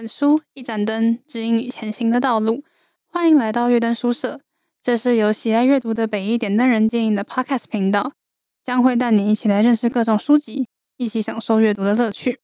[0.00, 2.64] 本书，一盏灯，指引你前行的道路。
[3.06, 4.40] 欢迎来到绿灯书社，
[4.82, 8.12] 这是由喜爱阅读的北一点灯人经营的 Podcast 频道，
[8.64, 12.40] 将会带你一起来认识各种书籍，一起享受阅读的乐趣。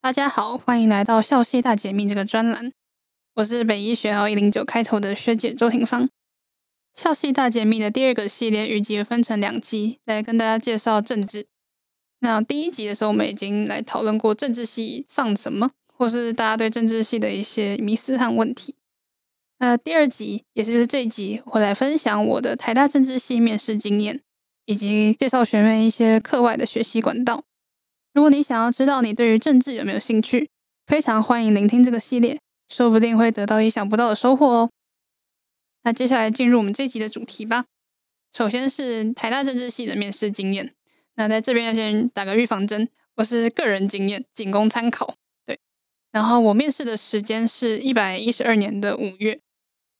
[0.00, 2.72] 大家好，欢迎来到校系大解密这个专栏，
[3.36, 6.08] 我是北一学号一零九开头的学姐周廷芳。
[6.96, 11.46] 校系大解密的第二个系列预计分成两集，来跟大家介绍政治。
[12.18, 15.70] 那第一集的时候，我们已经来讨论过政治系上什么，
[16.02, 18.74] 或是大家对政治系的一些迷思和问题。
[19.60, 24.20] 那第二集，也就是这一集，我来分享我的台大政治系面试经验，
[24.64, 27.44] 以及介绍学妹一些课外的学习管道。
[28.12, 30.50] 如果你想要知道你对于政治有没有兴趣，
[30.88, 34.70] 非常欢迎聆听这个系列，说不定会得到意想不到的收获哦。
[35.84, 37.66] 那接下来进入我们这集的主题吧。
[38.32, 40.72] 首先是台大政治系的面试经验。
[41.14, 45.14] 那在这边要先打个预防针，我是个人经验，仅供参考。
[46.12, 49.40] 然后我面试的时间是一百一十二年的五月。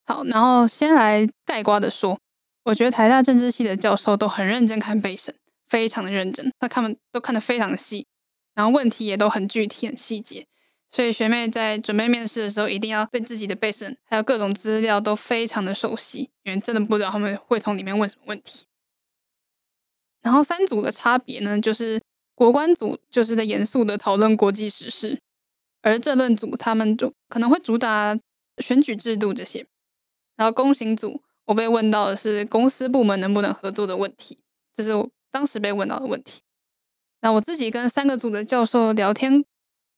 [0.05, 2.19] 好，然后先来概括的说，
[2.65, 5.35] 我觉得台大政治系的教授都很认真看背审，
[5.69, 8.07] 非常的认真，他看都看得非常的细，
[8.55, 10.47] 然后问题也都很具体、很细节。
[10.91, 18.67] 所以学妹在准备面试的时候，一定要对自己的背审还有各种资料都非常的熟悉，因为真的不知道他们会从里面问什么问题。
[20.21, 22.03] 然后三组的差别呢，就是
[22.35, 25.19] 国关组就是在严肃的讨论国际时事，
[25.83, 28.17] 而政论组他们就可能会主打
[28.59, 29.67] 选举制度这些。
[30.37, 34.39] 然后公行组我被问到的是公司部门能不能合作的问题，
[34.75, 36.41] 这是我当时被问到的问题。
[37.21, 39.45] 那我自己跟三个组的教授聊天，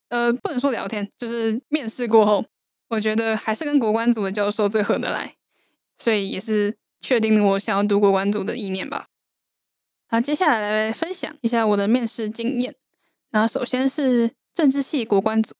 [0.09, 2.45] 呃，不能说聊天，就是面试过后，
[2.89, 5.35] 我觉得还是跟国关组的教授最合得来，
[5.97, 9.07] 所以也是确定我想要读国关组的意念吧。
[10.07, 12.75] 好，接下来来分享一下我的面试经验。
[13.31, 15.55] 那首先是政治系国关组，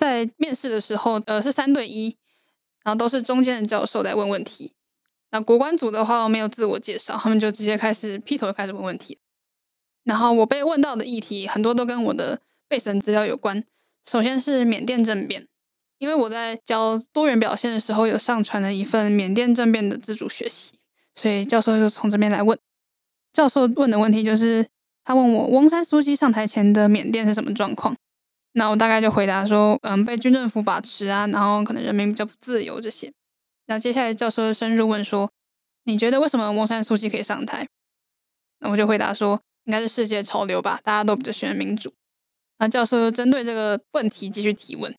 [0.00, 2.16] 在面试的时候，呃，是三对一，
[2.82, 4.72] 然后都是中间的教授来问问题。
[5.30, 9.18] 那国关组的话，没有自我介绍，他们就直接开始劈头开始问问题。
[10.04, 13.62] 然后我被问到的议题很多都跟我的备审资料有关。
[14.06, 15.46] 首先是缅甸政变，
[15.98, 20.72] 因为我在教多元表现的时候有上传了一份缅甸政变的自主学习，
[21.14, 22.58] 所以教授就从这边来问。
[23.34, 24.66] 教授问的问题就是，
[25.04, 27.94] 他问我翁山苏姬上台前的缅甸是什么状况？
[28.52, 33.12] 那我大概就回答说，嗯，被军政府把持啊，然后可能人民比较不自由这些。
[33.66, 35.30] 那接下来教授深入问说，
[35.84, 37.68] 你觉得为什么翁山苏姬可以上台？
[38.58, 41.92] 那我就回答说，应该是世界潮流吧，大家都比较喜欢民主。
[42.58, 44.94] 那教授针对这个问题继续提问，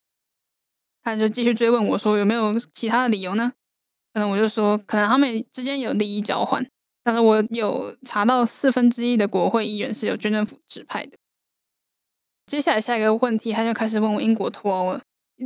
[1.02, 3.52] 他就继续追问我说，有没有其他的理由呢？
[4.14, 6.66] 可能我就说，可能他们之间有利益交换。
[7.04, 11.18] 但是我有查到四分之一的国会议员是由军政府指派的。
[12.52, 15.00] 接下来下一个问题，他就开始问我英国脱欧了，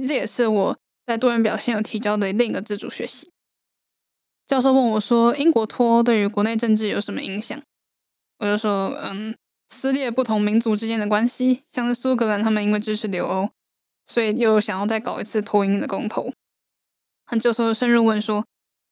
[0.08, 3.30] 这也是我在多元表现有提交的另一个自主学习。
[4.44, 7.62] 教授问我说，英国脱欧对于国内政治有什么影响？
[8.38, 9.36] 我就说，嗯，
[9.68, 13.50] 撕裂不同民族之间的关系，像是苏格兰他们因为支持留欧，
[14.08, 16.32] 所以又想要再搞一次脱英的公投。
[17.40, 18.44] 教授深入问说，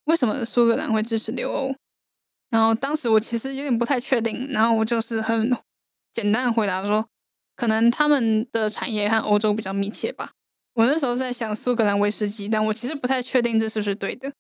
[0.05, 1.75] 为什么苏格兰会支持留欧？
[2.51, 5.51] 然后当时我其实有点不太确定，然后我就是很
[6.13, 7.05] 简单的回答说，
[7.57, 10.33] 可能他们的产业和欧洲比较密切吧。
[10.75, 14.33] 我那时候在想苏格兰威士忌，但我其实不太确定这是不是对的。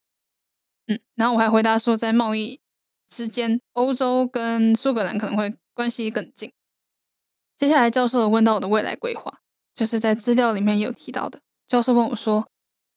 [0.86, 2.60] 嗯，然后我还回答说，在贸易
[3.08, 6.52] 之间，欧洲跟苏格兰可能会关系更近。
[7.56, 9.38] 接下来教授问到我的未来规划，
[9.74, 11.40] 就是在资料里面有提到的。
[11.68, 12.46] 教授问我说，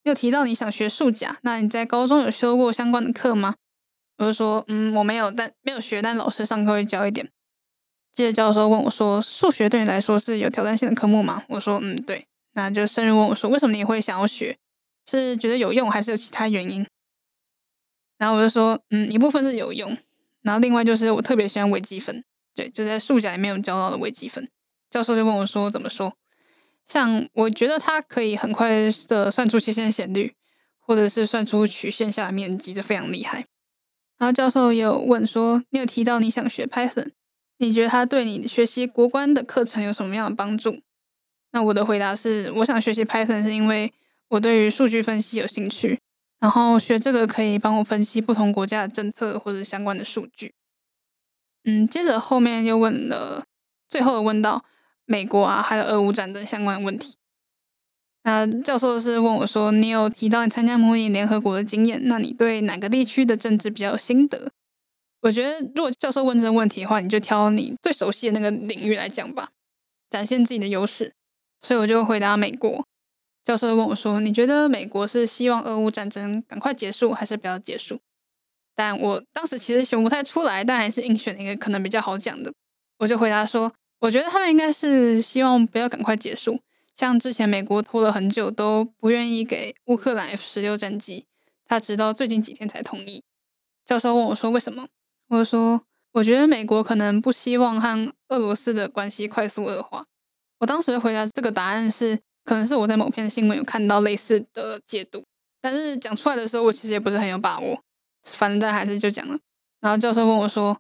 [0.04, 3.56] 有提到你想学数甲，那你在高中有修过相关的课吗？
[4.18, 7.30] 我就说，嗯，我没有，但没有学，但老师上课会教一点。
[8.18, 11.44] 接着教授问我说，数学对你来说是有挑战性的科目吗？
[11.50, 12.26] 我说，嗯，对。
[12.54, 14.58] 那就深入问我说，为什么你会想要学？
[15.06, 16.84] 是觉得有用，还是有其他原因？
[18.18, 19.96] 然后我就说，嗯，一部分是有用，
[20.42, 22.24] 然后另外就是我特别喜欢微积分，
[22.56, 24.50] 对，就在数甲里面有教到的微积分。
[24.90, 26.14] 教授就问我说，怎么说？
[26.88, 30.34] 像我觉得它可以很快的算出切线斜率，
[30.80, 33.46] 或者是算出曲线下的面积，这非常厉害。
[34.18, 37.12] 然后教授也有问说，你有提到你想学 Python，
[37.58, 40.80] 你觉得它对你学习国关的课程有什么样的帮助？
[41.52, 43.92] 那我的回答是，我想学习 Python 是因为
[44.30, 46.00] 我对于数据分析有兴趣，
[46.40, 50.54] 然后学这个可以帮我分析不同国家的政策或者相关的数据。
[51.64, 53.46] 嗯，接着后面又问了，
[53.90, 54.64] 最后问到
[55.06, 57.16] 美国啊，还有俄乌战争相关的问题。
[58.24, 64.52] 那教授是问我说：“你有提到你参加模拟联合国的经验，那你对哪个地区的政治比较有心得？”
[65.28, 69.50] 我觉得，如果教授问这个问题的话，你就挑你最熟悉的那个领域来讲吧，
[70.10, 71.14] 展现自己的优势。
[71.60, 72.88] 所以我就回答美国。
[73.44, 78.00] 教授问我说：“你觉得美国是希望俄乌战争赶快结束，还是不要结束？”
[78.74, 82.54] 但我当时其实选不太出来，但还是硬选了一个可能比较好讲的。
[83.00, 86.62] 我就回答说：“我觉得他们应该是希望不要赶快结束，
[86.96, 91.26] 像之前美国拖了很久都不愿意给乌克兰 F 十六战机，
[91.66, 93.26] 他直到最近几天才同意。”
[93.86, 94.88] 教授问我说：“为什么？”
[95.28, 95.82] 我说
[96.14, 100.06] ：“我觉得美国可能不希望和俄罗斯的关系快速恶化。”
[100.60, 102.20] 我当时回答这个答案是。
[102.48, 105.22] 可能是我在某篇新闻有看到类似的解读，
[105.60, 107.84] 但是讲出来的时候，我其实也不是很有把握。
[108.24, 109.38] 反正但还是就讲了。
[109.82, 110.80] 然后教授问我说：“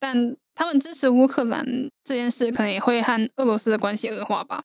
[0.00, 1.64] 但他们支持乌克兰
[2.02, 4.64] 这件事，可能也会和俄罗斯的关系恶化吧？”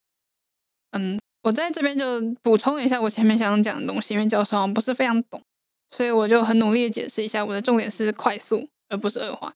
[0.97, 5.39] 嗯，我在这边就补充一下我前面想讲的东西，因为教授好像不是非常懂，
[5.87, 9.55] 所以我就很努力的解释一下，我的重点是快速而不是恶化。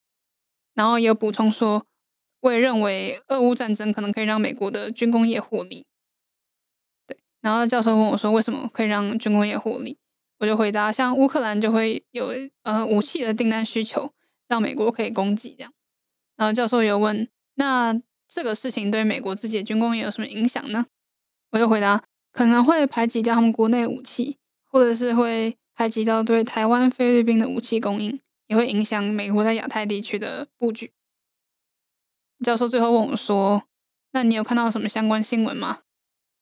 [0.74, 1.86] 然后也有补充说，
[2.40, 5.86] 我也认为俄乌战争可能可以让美国的军工业获利。
[7.06, 9.98] 对然后教授问我说：“为什么可以让军工业获利？”
[10.40, 12.34] 我就回答：“像乌克兰就会有
[12.64, 14.12] 呃武器的订单需求，
[14.48, 15.74] 让美国可以供给这样。”
[16.36, 20.86] 然后教授又问：“那这个事情对美国自己的军工业有什么影响呢？”
[21.52, 22.04] 我就回答
[22.34, 28.20] ：“可能会排挤掉他们国内武器，或者是会排挤到对台湾、菲律宾的武器供应，
[28.54, 30.94] 也会影响美国在亚太地区的布局。”
[32.46, 33.64] 教授最后问我说
[34.14, 35.80] ：“那你有看到什么相关新闻吗？”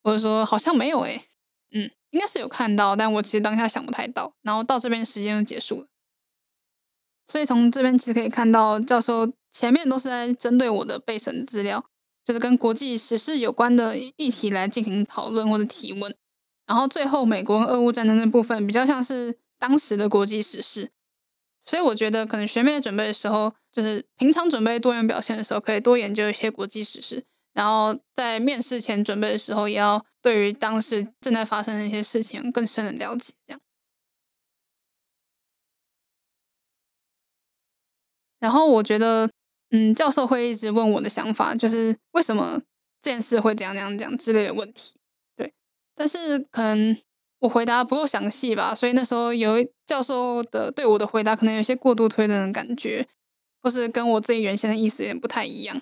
[0.04, 1.22] 我说好像没有诶、
[1.72, 4.34] 嗯，应该是有看到，但我其实当下想不太到。
[4.42, 5.88] 然后到这边时间就结束了，
[7.28, 11.86] 所以从这边其实可以看到，教授前面都是在针对我的备审资料，
[12.26, 16.16] 就是跟国际时事有关的议题来进行讨论或者提问。
[16.66, 20.92] 然后最后美国跟俄乌战争的部分比较像是当时的国际时事，
[21.64, 27.24] 所以我觉得可能学妹准备的时候，就是平常准备多元表现的时候，可以多研究一些国际时事。
[27.54, 33.34] 然后在面试前准备的时候，也要对于当时正在发生的一些事情更深的了解。
[33.46, 33.62] 这样，
[38.40, 39.30] 然后我觉得，
[39.72, 42.62] 嗯，教授会一直问我的想法，就是为什么
[43.02, 44.96] 这件事会怎样怎样讲之类的问题。
[45.36, 45.54] 对，
[45.94, 46.98] 但是可能
[47.42, 53.08] 我回答不够详细吧，所以那时候有教授的对我的回答可能有些过度推论的感觉，
[53.62, 55.82] 或是跟我自己原先的意思有点不太一样。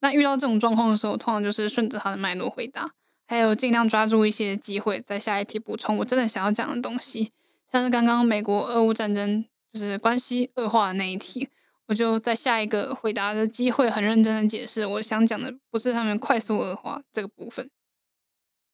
[0.00, 2.92] 那遇到这种状况的时候，通常就是顺着他的脉络回答，
[3.26, 7.32] 还有尽量抓住一些机会，在下一题补充我真的想要讲的东西。
[7.70, 11.48] 像是刚刚美国俄乌战争就是关系恶化的那一题，
[11.86, 17.68] 我就在下一个回答的机会很认真的解释，我想讲的不是他们快速恶化这个部分。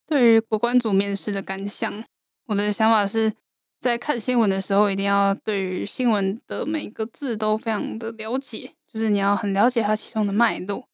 [0.06, 2.04] 对于国关组面试的感想，
[2.48, 3.32] 我的想法是
[3.80, 10.88] 在看新闻的时候，一定要对于新闻的每个字都非常的了解，就是你要很了解它其中的脉络。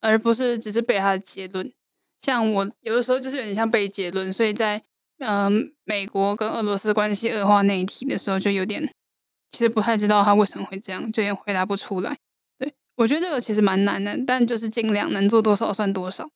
[0.00, 1.72] 而不是只是背它的结论，
[2.20, 4.82] 像我有的时候就是有点像背结论，所以在
[5.18, 5.50] 嗯、呃、
[5.84, 8.86] 美国跟俄罗斯关系恶化那一题的时候，就有点
[9.50, 12.18] 其实不太知道他为什么会这样，就也回答不出来。
[12.58, 16.28] 对，我觉得这个其实蛮难的，但就是尽量能做多少算多少。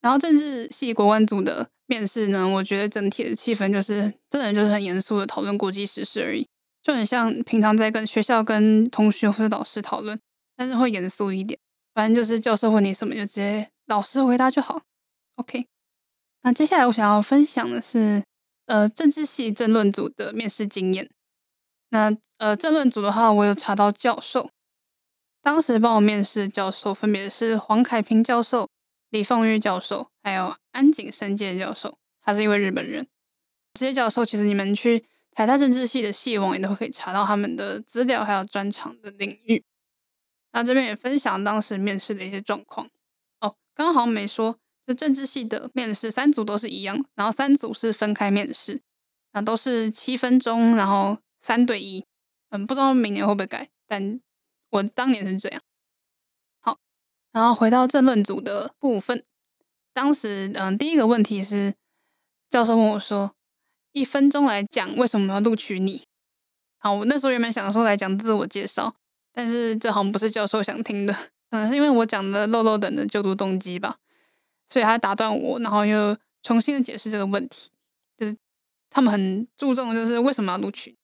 [0.00, 6.46] 然后政治系国关组的面试呢，我觉得整体的气氛就是真的就是很严肃的讨论国际时事而已，
[6.82, 10.18] 就很像平常在跟学校跟同学或者导师讨论，
[10.56, 11.58] 但是会严肃一点。
[11.94, 14.82] 反正就是教授问你什么，就直接老实回答就好。
[15.36, 15.66] OK，
[16.42, 18.24] 那接下来我想要分享的是，
[18.66, 21.08] 呃，政治系政论组的面试经验。
[21.90, 24.50] 那呃，政论组的话，我有查到教授，
[25.40, 28.68] 当时帮我面试教授分别是黄凯平教授、
[29.14, 33.06] 李凤玉教授，还有安井伸介教授，他是一位日本人。
[33.74, 39.62] 这些教授其实你们去台大政治系的系网也都可以查到他们的资料，还有专长的领域。
[40.50, 42.88] 那这边也分享当时面试的一些状况
[43.38, 43.54] 哦。
[43.72, 48.82] 刚刚好像没说，就政治系的面试三组都是一样，然后三组是分开面试，
[49.32, 52.04] 那都是七分钟，然后三对一。
[52.50, 54.20] 嗯，不知道明年会不会改，但
[54.70, 55.62] 我当年是这样。
[57.34, 59.22] 然后回到政论组的部分，
[59.92, 61.74] 当时嗯，第一个问题是
[62.48, 63.34] 教授问我说，
[63.92, 66.06] 一分钟来讲为什么要录取你？
[66.78, 68.94] 好，我那时候原本想说来讲自我介绍。
[69.36, 71.12] 但是这好像不是教授想听的，
[71.50, 73.96] 可能是因为我讲的漏漏等的就读动机吧，
[74.68, 77.72] 所以他打断我，然后又重新的解释这个问题，
[78.16, 78.36] 就是
[78.88, 80.96] 他们很注重就是为什么要录取。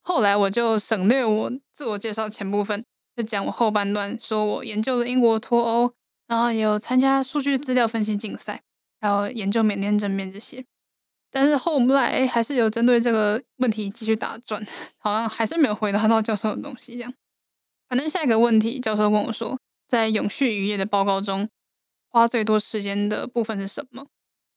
[0.00, 2.84] 后来我就省略我自我介绍前部分，
[3.16, 5.92] 就讲我后半段，说我研究了英国脱欧，
[6.26, 8.62] 然后有参加数据资料分析竞赛，
[9.00, 10.64] 还有研究缅甸政变这些。
[11.30, 14.66] 但是后来还是有针对这个问题继续打转，
[14.98, 17.14] 好像还是没有回答到教授的东西这样。
[17.88, 21.48] 反正下一个问题，教授问我说，在永续渔业的报告中，
[22.10, 24.06] 花最多时间的部分是什么？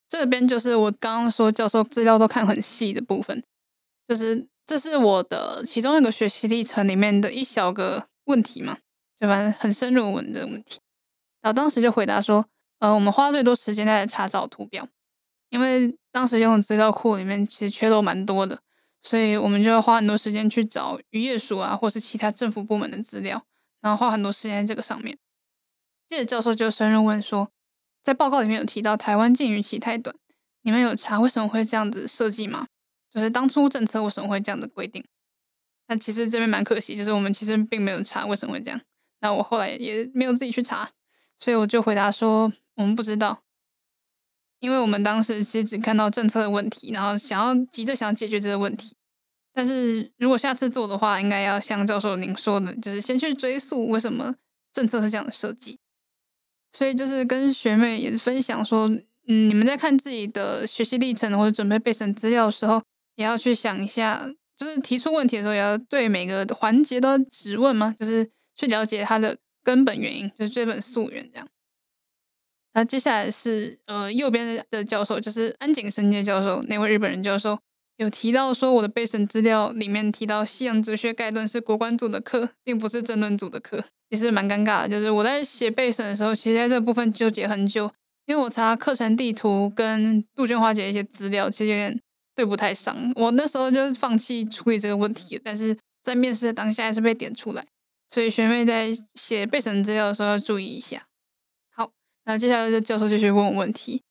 [0.08, 3.44] 这边就是我刚刚说教授资料都看很细的部分，
[4.08, 8.78] 就是这是我的其中一个学习历程里面的一小个问题嘛，
[9.20, 10.80] 就反正很深入问这个问题。
[11.42, 12.48] 然后当时就回答说，
[12.80, 14.88] 呃，我们花最多时间在查找图表，
[15.50, 18.60] 因为当时用的资料库里面其实缺漏蛮多的，
[19.02, 23.44] 所以我们就要花很多时间去找渔业署啊，或是其他政府部门的资料，
[23.82, 25.18] 然后花很多时间在这个上面。
[26.08, 27.52] 接着教授就深入问说，
[28.04, 30.16] 在报告里面有提到台湾禁渔期太短，
[30.64, 32.68] 你们有查为什么会这样子设计吗？
[33.10, 35.06] 就是当初政策为什么会这样的规定？
[35.88, 38.82] 那其实这边蛮可惜，就是我们其实并没有查为什么会这样。
[39.22, 40.90] 那我后来也没有自己去查，
[41.38, 43.44] 所以我就回答说我们不知道，
[44.60, 48.96] 因为我们当时其实只看到政策的问题，然后想要急着想要解决这个问题。
[49.54, 54.36] 但是如果下次做的话，应该要像教授您说的，就是先去追溯为什么
[54.74, 55.80] 政策是这样的设计。
[56.72, 58.90] 所以就是跟学妹也是分享说，
[59.28, 62.84] 嗯，你们在看自己的学习历程或者准备备审资料的时候，
[63.16, 67.96] 也要去想一下，就是提出问题的时候，也要对每个环节都质问吗？
[68.00, 71.48] 就是去了解它的根本原因，就是追本溯源这样。
[72.74, 77.58] 那接下来是呃右边的的教授，就是安井神介教授，那位日本人教授
[77.98, 83.84] 有提到说，我的备审资料里面提到西洋哲学概论是国关组的课，并不是政论组的课。
[84.10, 87.92] 其实蛮尴尬的，就是我在写备审的时候，其实在这部分纠结很久，
[88.26, 92.02] 因为我查课程地图跟杜鹃花姐一些资料，其实有点
[92.36, 92.96] 对不太上。
[93.16, 97.66] 我那时候就是放弃处理这个问题，但是在面试的当下还是被点出来，
[98.10, 101.08] 所以学妹在写备审资料的时候要注意一下。
[101.72, 101.92] 好，
[102.26, 104.04] 那接下来就教授继续问我问题，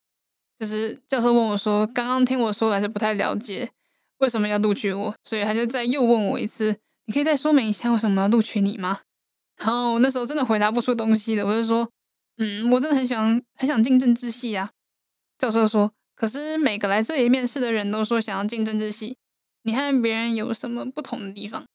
[0.58, 3.70] 就是教授问我说，刚刚听我说还是不太了解
[4.18, 9.00] 为什么要录取我，所以他就再又问我一次，你可以再说明一下为什么要录取你吗？
[9.56, 11.88] 然后我那时候真的回答不出东西的，我就说，
[12.38, 14.70] 嗯，我真的很想很想进政治系啊。
[15.38, 19.16] 教授说，可是每个来这里面试的人都说想要进政治系，
[19.62, 21.66] 你和别人有什么不同的地方？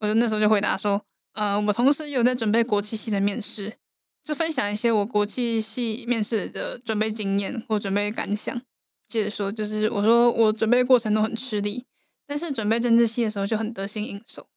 [0.00, 3.76] 我就那时候就回答说，呃，我同时有在准备国际系的面试，
[4.22, 8.60] 就分享一些我国际系面试的准备经验或准备感想。
[9.08, 11.84] 接着说，就是我说我准备过程都很吃力，
[12.26, 14.48] 但是准备政治系的时候就很得心应手。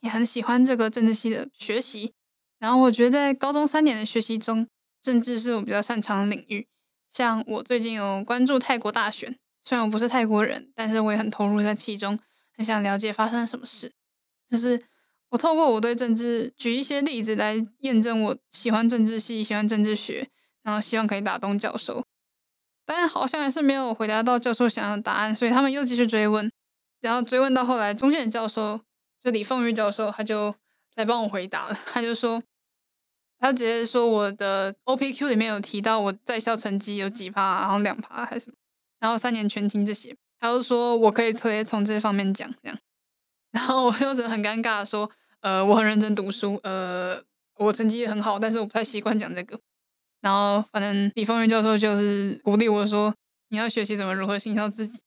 [0.00, 2.12] 也很喜欢这个政治系的学习，
[2.58, 4.66] 然后我觉得在高中三年的学习中，
[5.02, 6.66] 政治是我比较擅长的领域。
[7.10, 12.18] 像我最近有关注泰国大选，虽然我不是泰国人，但是我也很投入在其中，
[12.56, 13.92] 很想了解发生了什么事。
[14.48, 14.82] 就是
[15.30, 20.28] 我透过我对政治举一些例子来验证我喜欢政治系、喜欢政治学，
[20.62, 22.04] 然后希望可以打动教授。
[22.84, 26.50] 但好像还是没有回答到教授想要的答案，所以他们又继续追问，
[27.00, 28.80] 然后追问到后来，中线教授。
[29.18, 30.54] 就李凤玉教授，他就
[30.94, 31.76] 来帮我回答了。
[31.86, 32.40] 他就说，
[33.38, 38.56] 他直接说我的 OPQ 里面有提到我在校成绩有几趴，然后两趴还是什么，
[39.00, 42.78] 然后三年全勤这些，他就说我可以直接从这方面讲这样。
[43.52, 47.22] 然后我就很尴尬，说，呃，我很认真读书，呃，
[47.58, 49.58] 我成绩也很好，但是我不太习惯讲这个。
[50.20, 53.14] 然后反正李凤玉教授就是鼓励我说，
[53.48, 55.00] 你要学习怎么如何行销自己。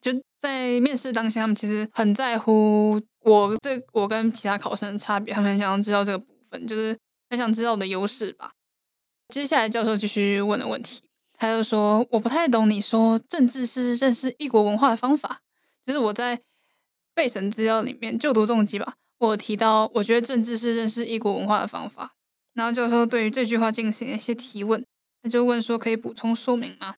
[0.00, 6.98] 就在面试当下，他们其实很在乎我这我跟其他考生的差别，他们很想要知道这个部分，就是
[7.30, 8.52] 很想知道我的优势吧。
[9.28, 15.40] 接下来教授继续问的问题，他就说：“我不太懂你说政治是认识异国文化的方法。”
[15.86, 16.42] 就是我在
[17.14, 22.16] 备审资料里面就读重机吧，我提到我觉得政治是认识异国文化的方法。
[22.52, 24.84] 然后教授对于这句话进行一些提问，
[25.22, 26.96] 他就问说：“可以补充说明吗？”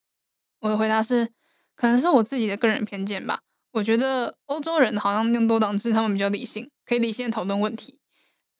[0.60, 1.28] 我的回答是。
[1.74, 3.40] 可能是我自己的个人偏见吧。
[3.72, 7.98] 我觉得欧洲人好像用多党制，他们比较理性，可以理性讨论问题。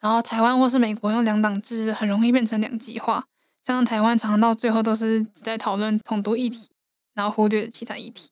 [0.03, 3.29] 然后台湾或是美国用两党制，很容易变成两极化。
[3.63, 6.69] 像台湾常常到最后都是只在讨论统独议题，
[7.15, 8.31] 然后忽略其他议题。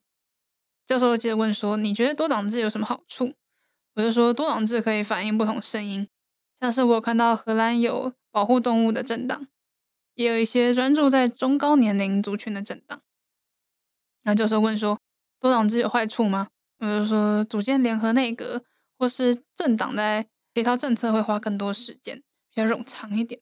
[0.85, 3.33] 教授接着问说：“你觉得多党制有什么好处？”
[3.95, 6.05] 我就说：“多党制可以反映不同声音，
[6.59, 9.47] 像是我有看到荷兰有保护动物的政党，
[10.15, 13.01] 也有一些专注在中高年龄族群的政党。”
[14.23, 14.99] 那教授问说
[15.39, 16.49] ：“多党制有坏处吗？”
[16.79, 18.61] 我就说：“组建联合内阁
[18.97, 20.27] 或是政党在
[20.61, 23.41] 协调政策会花更多时间，比较冗长一点。”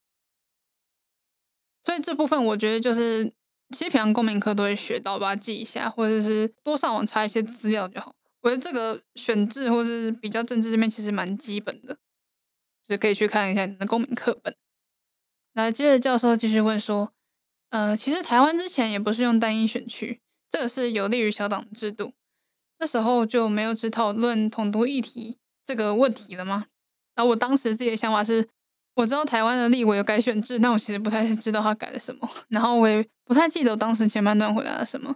[1.83, 3.25] 所以这部分我觉得就是，
[3.71, 8.15] 其实平常公民课都会学到，把它记一下，或者是多上网查一些资料就好。
[8.41, 11.97] 我觉得这个选制或者是比较政治这边其实蛮基本的，
[12.87, 14.55] 就可以去看一下你的公民课本。
[15.53, 17.13] 那接着教授继续问说
[17.69, 22.13] ：“呃，其实台湾之前也不是用单一选区。”这个是有利于小党制度，
[22.79, 26.67] 那时候就没有只讨论统独议题这个问题了吗？
[27.19, 28.47] 然后我当时自己的想法是，
[28.93, 35.13] 我知道台湾的立委有改选制，但我其实不太知道他改了什么，然后我也不太记得我当时前半段回答了什么。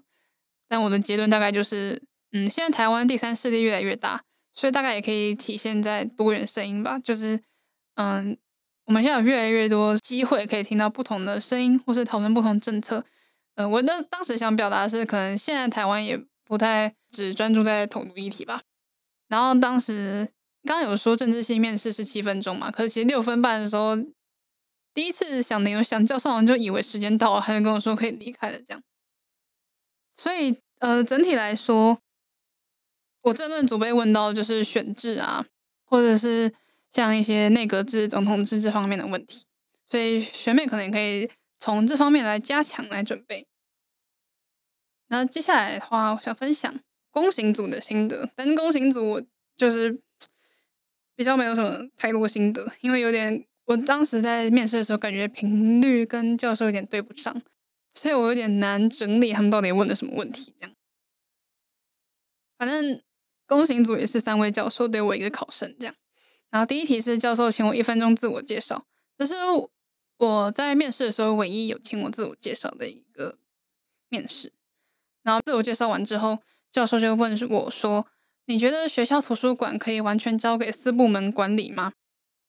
[0.67, 7.00] 但我的结论大概就是，嗯，现在台湾第三势力越来越大，所以大概也可以体现在多元声音吧。
[7.00, 7.39] 就是，
[7.95, 8.38] 嗯，
[8.83, 13.05] 我们现在有越来越多机会可以听到不同的声音，或是讨论不同政策。
[13.55, 18.63] 呃，我那当时想表达的是，可能现在台湾也不太只专注在统独议题吧。
[19.29, 20.27] 然后当时。
[20.65, 22.72] 刚刚有说政治系面试是七分钟嘛？
[22.72, 23.98] 可是其实六分半的时候，
[24.93, 28.82] 第一次想领想叫上完就以为时间到了，他就跟我说可以离开了这样。
[30.15, 32.00] 所以呃，整体来说，
[33.24, 35.46] 我政论组被问到就是选制啊，
[35.84, 36.53] 或者是
[36.89, 39.46] 像一些内阁制、总统制这方面的问题，
[39.86, 41.29] 所以学妹可能也可以
[41.60, 43.46] 从这方面来加强来准备。
[45.08, 46.74] 那接下来的话，我想分享
[47.12, 49.22] 公行组的心得，但是公行组
[49.58, 50.01] 就是。
[51.15, 57.41] 比较没有什么太多心得，因为有点，我当时在面试的时候感觉频率跟教授有点对不上，
[57.93, 60.55] 所以我有点难整理他们到底问了什么问题。
[60.60, 60.75] 这样，
[62.58, 63.00] 反正
[63.46, 65.96] 公行组也是三位教授对我一个考生这样。
[66.50, 68.86] 然后第一题是教授请我一分钟自我介绍，
[69.17, 69.36] 这是
[70.17, 73.38] 我在面试的时候唯一有请我自我介绍的一个
[74.10, 74.51] 面试。
[75.22, 76.39] 然后自我介绍完之后，
[76.72, 78.08] 教授就问我说。
[78.45, 81.93] 你觉得学校图书馆可以完全交给私部门管理吗？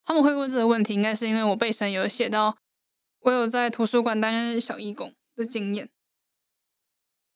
[0.04, 2.56] 他们会问这个问题，应该是因为我备审有写到
[3.20, 5.88] 我有在图书馆担任小义工的经验。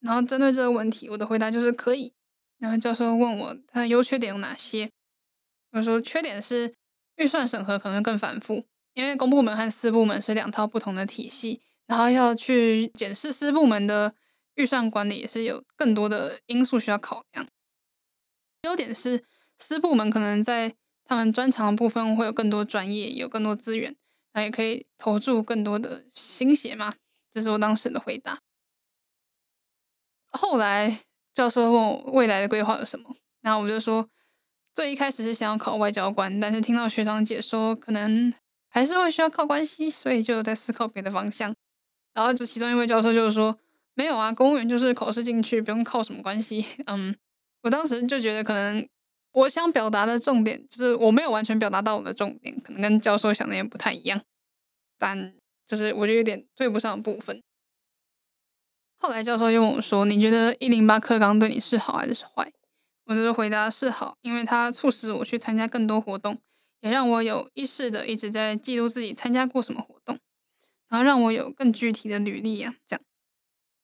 [0.01, 2.13] 然后针对这个问题，我的回答就是可以。
[2.59, 4.91] 然后教授问我他的优缺点有哪些，
[5.71, 6.75] 我说缺点是
[7.17, 14.15] 预算审核可能更繁复，因为公部门和私部门是两套不同的体系，然后要去检视私部门的
[14.57, 17.47] 预算管理也是有更多的因素需要考量。
[18.63, 19.25] 优点是，
[19.59, 23.95] 私部门可能在他们专长的部分会有更多专业，有更多资源，
[24.33, 26.95] 那也可以投注更多的心血嘛。
[27.31, 28.41] 这是我当时的回答。
[30.31, 31.01] 后来
[31.33, 34.09] 教授问我未来的规划有什么，然后我就说，
[34.75, 38.33] 最一开始是想要考外交官，但是听到学长姐说可能
[38.69, 41.55] 还是会需要靠关系，所以就在思考别的方向。
[42.13, 43.57] 然后这其中一位教授就是说，
[43.95, 46.67] 没有啊，公务员就是考试进去，不用靠什么关系。
[46.87, 47.17] 嗯。
[47.63, 48.89] 我当时就觉得，可能
[49.33, 54.23] 我想表达的重点就是我没有完全表达到我的重点，可能跟教授想的也不太一样，
[54.97, 55.35] 但
[55.67, 57.43] 就是我就有点对不上部分。
[58.97, 62.53] 后来教授又问我说：“你觉得一零八课纲对你是好还是坏？”
[63.07, 66.41] 我就是回答是好，因为它促使我去参加更多活动，
[66.81, 70.19] 也让我有意识的一直在记录自己参加过什么活动，
[70.89, 73.03] 然后让我有更具体的履历啊，这样。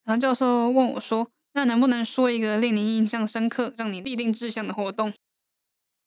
[0.04, 1.30] 然后教授问我说。
[1.54, 5.12] 那能不能说一个令你印象深刻、让你立定志向的活动？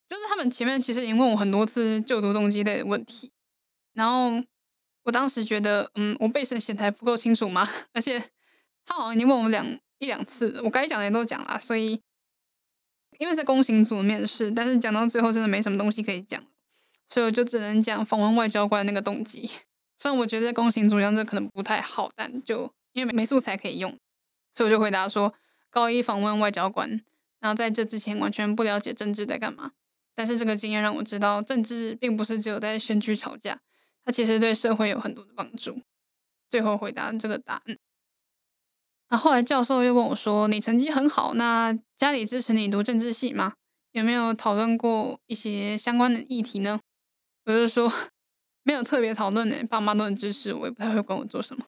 [0.07, 3.31] 就是他们前面其实已经问我很多次就读动机类的问题，
[3.93, 4.41] 然后
[5.03, 7.67] 我当时觉得，嗯，我背审写的还不够清楚吗？
[7.91, 8.21] 而且
[8.85, 9.65] 他好像已经问我两
[9.99, 12.01] 一两次，我该讲的也都讲了，所以
[13.19, 16.41] 因为在公行组面试，但是讲到最后真的没什么东西可以讲，
[17.07, 19.49] 所以我就只能讲访问外交官那个动机。
[19.97, 23.97] 虽然我觉得在公行组这可能不太好，但就因为没素材可以用。
[24.57, 25.31] 所以我就回答说，
[25.69, 26.89] 高一访问外交官，
[27.39, 29.73] 然后在这之前完全不了解政治在干嘛。
[30.15, 33.59] 但是这个经验让我知道，政治并不是只有在选举吵架，
[34.03, 35.79] 它其实对社会有很多的帮助。
[36.49, 37.77] 最后回答这个答案。
[39.09, 43.53] 那后来教授又问我说：“你成绩很好，那家里支持你读政治系吗？
[43.91, 46.79] 有没有讨论过一些相关的议题呢？”
[47.45, 47.93] 我就说
[48.63, 51.63] 没有特别讨论的，爸妈都很支持我，也不太会管我做什么，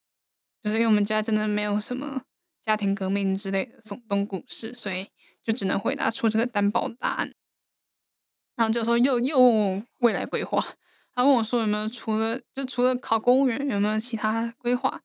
[0.64, 2.24] 就是因为我们家真的没有什么。
[2.70, 5.08] 家庭革命之类的耸动故事，所以
[5.42, 7.34] 就只能回答出这个担保的答案。
[8.56, 10.64] 然后就说又又问我未来规划，
[11.16, 15.02] 他问我说有没有除了就除了考公务员有没有其他规划？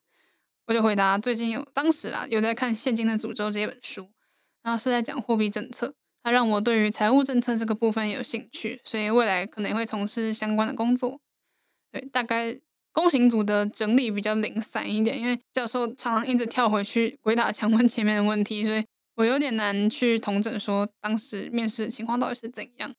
[0.66, 4.10] 我就回答最近有当时啊有在看《现金的诅咒》这本书，
[4.62, 11.18] 然后是在讲货币政策，他让我对于财务政策这个部分有兴趣，所以未来可能会从事相关的工作。
[11.90, 12.60] 对，大概。
[12.94, 22.94] 公行组的整理比较零散一点，因为教授常常一直跳回去鬼打墙问前面的问题，所以我有点难去统整说当时面试的情况到底是怎样。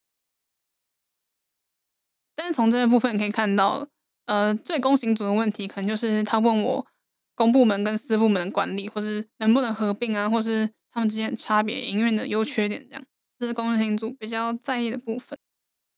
[2.34, 3.88] 但是从这个部分可以看到，
[4.26, 6.86] 呃，最公行组的问题可能就是他问我
[7.34, 13.02] 公部门跟私部门的管理，或是能不能合并啊，或是他们之间差别、营运的优缺点这样，
[13.38, 15.38] 这是公行组比较在意的部分。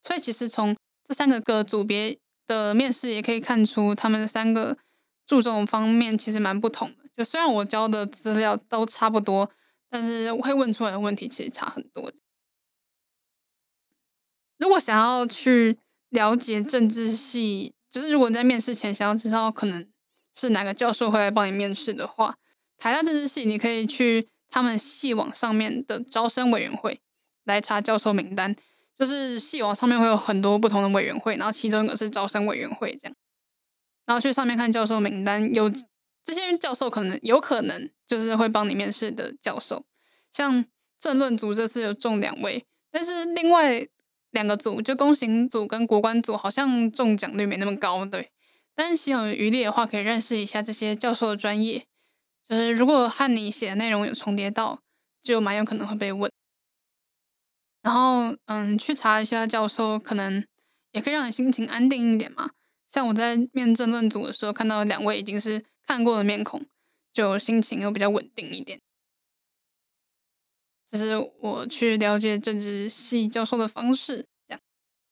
[0.01, 2.17] 所以其实从这三个个组别。
[2.49, 4.77] 的面试也可以看出，他们三个
[5.25, 7.09] 注重方面其实蛮不同的。
[7.17, 9.49] 就虽然我交的资料都差不多，
[9.89, 12.13] 但是会问出来的问题其实差很多。
[14.57, 19.89] 如果想要去了解政治系就是如果在面试前想要知道可能
[20.35, 22.37] 是哪个教授会来帮你面试的话，
[22.77, 27.01] 台大政治系你可以去他们系网上面的招生委员会
[27.45, 28.57] 来查教授名单。
[28.99, 33.15] 就是系网上面会有很多不同的委员会，然后其中一个是招生委员会这样，
[34.07, 35.71] 然后去上面看教授名单，有
[36.25, 39.85] 这些教授可能有可能就是会帮你面试的教授，
[40.33, 40.65] 像
[40.99, 43.87] 政论组这次有中两位，但是另外
[44.33, 48.33] 两个组就公行组跟国关组好像中奖率没那么高，对，
[48.75, 51.87] 但是心有余力的话，可以认识一下这些教授的专业，
[52.47, 54.81] 就是如果和你写的内容有重叠到，
[55.23, 56.31] 就蛮有可能会被问。
[57.81, 60.45] 然后，嗯，去查一下教授，可能
[60.93, 62.51] 也可以让你心情安定一点嘛。
[62.89, 66.67] 像我在面政论组的时候，看到两位已经是看过的面孔，
[67.13, 68.81] 就心情又比较稳定一点。
[70.91, 74.61] 这是我去了解政治系教授的方式，这样。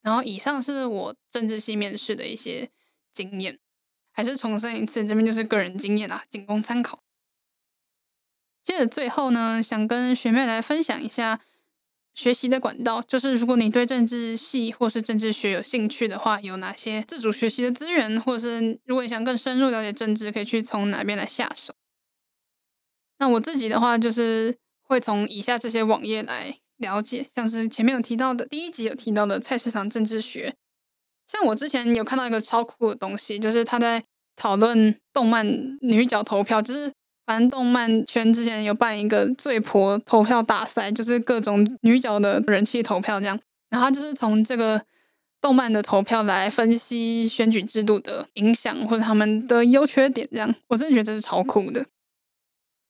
[0.03, 2.71] 然后，以上是我政治系面试的一些
[3.13, 3.59] 经验，
[4.11, 7.03] 还是重申一次，这边就是个人经验啊，仅供参考。
[8.65, 11.41] 接着最后呢，想跟学妹来分享一下。
[12.17, 21.75] 学习的管道就是，如果你对政治系或是政治学有兴趣的话，有哪些自主学习的资源，或者是如果你想更深入了解政治，可以去从哪边来下手？
[23.19, 30.55] 那我自己的话，就是会从以下这些网页来了解，像是前面有提到的，第一集有提到的菜市场政治学。
[31.29, 34.03] 像我之前有看到一个超酷的东西，就是他在
[34.37, 35.47] 讨论动漫
[35.83, 36.91] 女角投票，就是。
[37.27, 43.37] 反正动漫圈之前有办一个最婆投票大赛，就是各种女角的人气投票这样。
[43.69, 44.81] 然后就是从这个
[45.41, 50.55] 动漫的投票来分析选举制度的影响或者他们的优缺点这样。
[50.69, 51.85] 我真的觉得这是超酷的。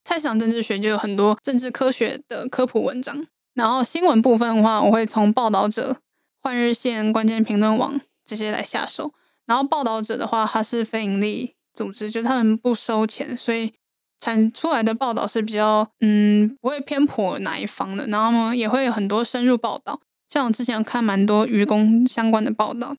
[0.04, 3.26] 猜想政治学就有很多政治科学的科普文章。
[3.54, 5.96] 然后新闻部分的话，我会从报道者、
[6.42, 9.14] 换日线、关键评论网这些来下手。
[9.46, 13.72] 然后报道者的话，它是非营利组织，就是他们不收钱，所以。
[14.18, 22.96] 产出来的报道是比较嗯，不会偏颇哪一方的，然后呢也会有很多深入报道，像我之前有看蛮多愚公相关的报道，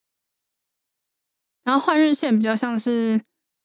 [1.63, 3.19] 然后换日线比较像是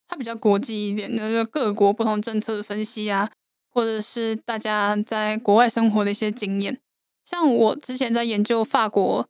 [0.08, 3.30] 它比较国际一点，就是各国不同政策的分析啊，
[3.70, 6.78] 或者是大家在国外生活的一些经验。
[7.24, 9.28] 像我之前在研究法国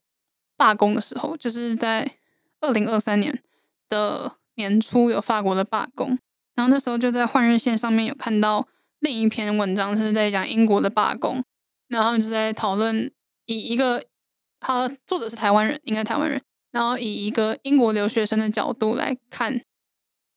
[0.57, 2.17] 罢工的时候，就是在
[2.61, 3.43] 二零二三年
[3.89, 6.19] 的年初有法国的罢工。
[6.55, 8.69] 然后那时候就在换日线上面有看到
[9.01, 11.43] 另一篇文章，是在讲英国的罢工，
[11.89, 13.11] 然后就在讨论
[13.47, 14.05] 以一个，
[14.61, 19.63] 他作者是台湾人，应该台湾人，然后以一个英国留学生的角度来看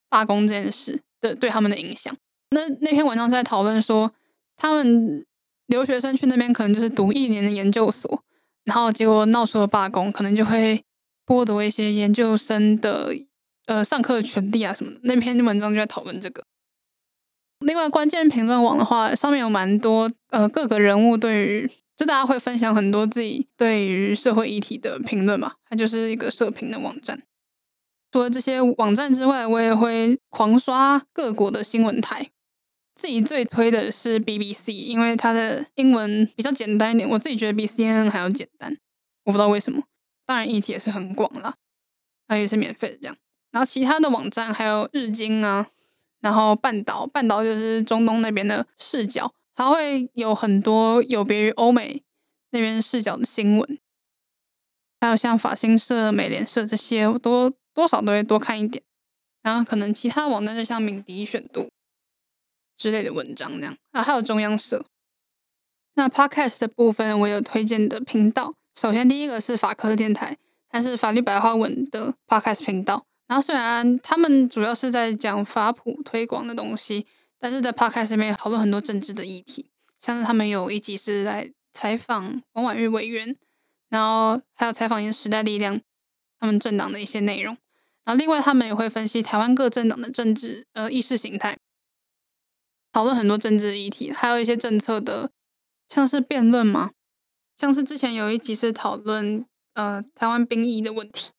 [0.08, 2.16] 罢工这件事的对他们的影响。
[2.50, 4.12] 那那篇文章是在讨论说，
[4.56, 5.26] 他们
[5.66, 8.22] 留学生去那边可能就是读一年的研究所，
[8.64, 10.82] 然后结果闹出了罢工，可能就会
[11.26, 13.14] 剥夺一些研究生的。
[13.66, 16.44] 呃，上课的权利啊什么的，那篇文章就在讨论这个。
[17.60, 27.22] 另外，关键评论网的话，上面有蛮多呃各个人物对于，就大家会分享很多自己对于社会议题的评论嘛，它就是一个社评的网站。
[28.12, 32.30] 除了这些网站之外，我也会狂刷各国的新闻台。
[32.94, 38.74] 自己最推的是 BBC，因为它的英文比较简单一点，我自己觉得比 CNN 还要简单。
[39.24, 39.82] 我不知道为什么，
[40.24, 41.56] 当然议题也是很广啦，
[42.28, 43.16] 它也是免费的这样。
[43.56, 45.66] 然后其他的网站还有日经啊，
[46.20, 52.02] 然后半岛，半岛就是中东那边的视角，它会有很多有别于欧美
[52.50, 53.78] 那边视角的新闻，
[55.00, 58.84] 还有像法新社、美联社这些，我多多少都会多看一点。
[59.40, 61.70] 然后可能其他网站就像敏迪选读
[62.76, 64.84] 之类的文章这样啊，还有中央社。
[65.94, 70.36] 那 Podcast 的部分我有推荐的频道，首先第一个是法科电台，
[70.68, 73.06] 它是法律白话文的 Podcast 频道。
[73.26, 77.06] 然后虽然他们主要是在讲法普推广的东西，
[77.38, 83.36] 但是在 Podcast 里面讨论很多政治的议题，像是他们有一集是来采访王婉玉委员，
[83.88, 85.80] 然后还有采访一些时代力量
[86.38, 87.56] 他们政党的一些内容。
[88.04, 91.58] 然后另外他们也会分析台湾各政党的政治呃意识形态，
[92.92, 95.32] 讨论很多政治议题，还有一些政策的
[95.88, 96.92] 像是辩论嘛，
[97.56, 101.32] 像是之前有一集是讨论呃台湾兵役的问题。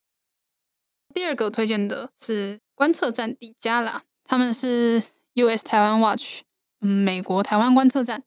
[1.17, 5.01] 第二个推荐的是观测站底加啦，他们是
[5.33, 6.41] US 台湾 Watch，
[6.81, 8.21] 嗯，美国台湾观测站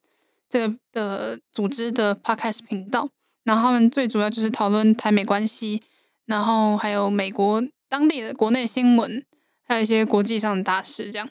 [0.48, 3.08] 这个的组织的 Podcast 频道，
[3.44, 5.84] 然后他们最主要就是讨论台美关系，
[6.26, 9.24] 然后还有美国当地的国内新闻，
[9.62, 11.30] 还有一些国际上的大事，这样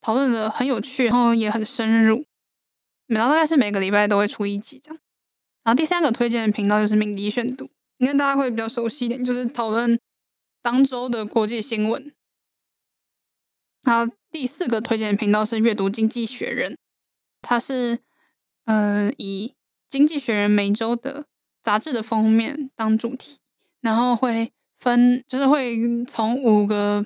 [0.00, 2.24] 讨论的很有趣，然后也很深入，
[3.06, 4.98] 然后大概是每个礼拜都会出一集这样。
[5.62, 7.68] 然后第三个推荐的频道就是敏迪选读，
[7.98, 10.00] 应该大家会比较熟悉一点，就是讨论。
[10.62, 12.14] 当周的国际新闻。
[13.82, 16.78] 然后第四个推荐频道是阅读经济学人，
[17.40, 17.98] 它是
[18.64, 19.54] 呃以
[19.90, 21.26] 经济学人每周的
[21.62, 23.40] 杂志的封面当主题，
[23.80, 27.04] 然后会分就是会从五个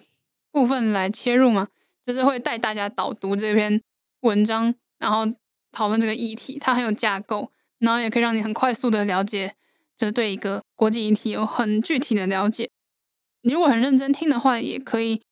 [0.52, 1.68] 部分来切入嘛，
[2.04, 3.82] 就是会带大家导读这篇
[4.20, 5.34] 文章，然后
[5.72, 9.54] 讨论这个议题，它很有架构，然后也可以让你很快速的了解，
[9.96, 12.70] 就是对一个国际议题有很具体的了解。
[13.46, 15.22] 你如果很认真听的话，也可以。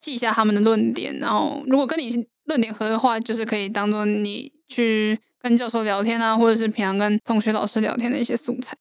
[0.00, 8.76] 记一下他们的论点，然后如果跟你论点合的话，就是可以当做你去跟教授聊天啊，或者是平常跟同学、老师聊天的一些素材。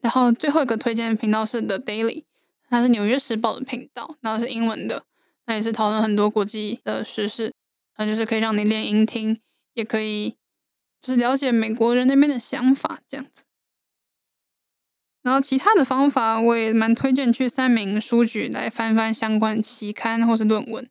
[0.00, 2.24] 然后最后一个推荐的频道是 The Daily，
[2.70, 5.04] 它是纽约时报的频道，然后是英文的，
[5.44, 7.52] 那也是讨论很多国际的时事，
[7.98, 9.38] 那就是可以让你练英听，
[9.74, 10.38] 也可以
[11.02, 13.42] 就是了解美国人那边的想法这样子。
[15.22, 20.88] 然后其他的方法，我也蛮推荐去三民书局来翻翻相关期刊或是论文。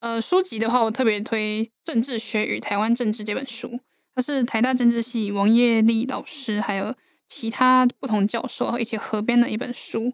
[0.00, 3.80] 呃，书籍的话，我特别推《政治学与台湾政治》这本书，
[4.14, 6.94] 它是台大政治系王业立老师还有
[7.28, 10.12] 其他不同教授一起合编的一本书，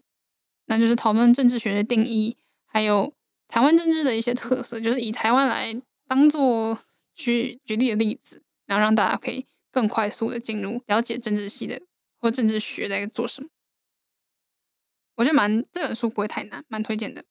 [0.67, 3.13] 那就是讨论政治学的定义，还有
[3.47, 5.75] 台湾政治的一些特色，就是以台湾来
[6.07, 6.79] 当做
[7.15, 11.81] 举举例的例子，然后让大家可以更快速的进入了解政治系的。
[12.21, 13.49] 或政治学在做什么？
[15.15, 17.25] 我觉得蛮这本书不会太难，蛮推荐的。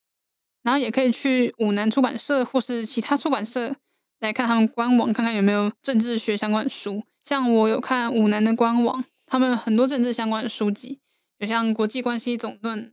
[0.63, 3.75] 然后也可以去五南出版社或是其他出版社
[4.19, 7.05] 来看他们官网，看看有没有政治学相关的书。
[7.25, 11.01] 像我有看五南的官网，他们很多政治相关的书籍，
[11.39, 12.85] 有像《国际关系总论》、《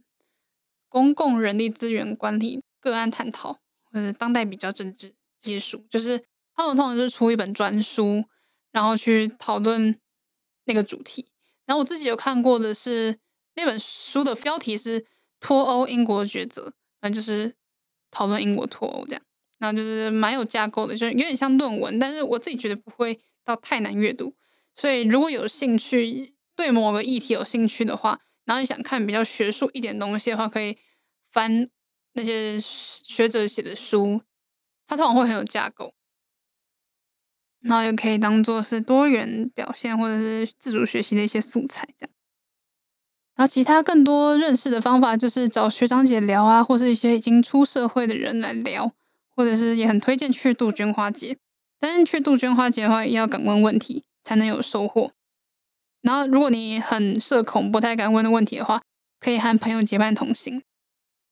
[0.87, 6.23] 公共人力资源管理个案探讨》或者《当代比较政治》这些书，就是
[6.55, 8.23] 他们通常是出一本专书，
[8.71, 9.99] 然后去讨论
[10.63, 11.27] 那个主题。
[11.67, 13.19] 然后我自己有看过的是
[13.55, 15.01] 那本书的标题是
[15.39, 16.69] 《脱欧英国抉择》，
[17.01, 17.53] 那就是
[18.09, 19.21] 讨论英国脱欧这样，
[19.59, 24.33] 然后就是蛮有架构的，就是有点像论文，但是我自己觉得不会到太难阅读。
[24.73, 30.77] 所以如果有兴趣，对某个议题有兴趣的话，然后你想看比较学术一点东西的话，可以
[31.31, 31.69] 翻
[32.13, 34.21] 那些学者写的书，
[34.87, 35.93] 它通常会很有架构。
[37.61, 42.09] 然后也可以当做是多元表现或者是自主学习的一些素材，这样。
[43.35, 48.91] 然后其他更多认识的方法就是找学长姐聊啊，或是一些已经出社会的人来聊，
[49.35, 51.37] 或者是也很推荐去杜鹃花节。
[51.79, 55.11] 但是去杜鹃花节的话，也要敢问问题才能有收获。
[56.01, 58.81] 然后如果你很社恐，不太敢问的问题的话，
[59.19, 60.63] 可以和朋友结伴同行。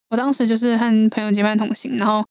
[0.10, 2.24] 我当时就是和朋友结伴同行，然后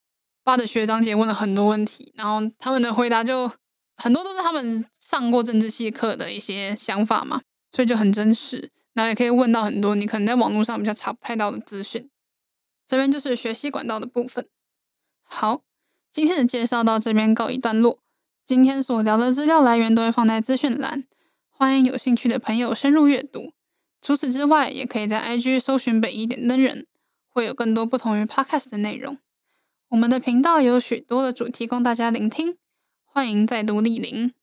[0.44, 3.50] 发的学长姐问了很多问题，然后他们的回答就。
[3.96, 8.70] 很多都是他们上过政治系课的一些想法嘛，所以就很真实。
[8.92, 12.08] 然后也可以问到很多你可能在网络上比较查不太到的资讯。
[12.86, 14.46] 这边就是学习管道的部分。
[15.22, 15.62] 好，
[16.12, 17.98] 今天的介绍到这边告一段落。
[18.46, 21.04] 今天所聊的资料来源都会放在资讯栏，
[21.48, 23.52] 欢迎有兴趣的朋友深入阅读。
[24.02, 26.86] 除此之外，也可以在 IG 搜寻北一点灯人，
[27.30, 29.18] 会有更多不同于 Podcast 的内容。
[29.88, 32.58] 我们的频道有许多的主题供大家聆听。
[33.14, 34.34] 欢迎再度莅临。